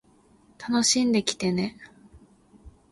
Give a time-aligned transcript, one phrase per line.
[0.57, 1.77] 楽しんできてね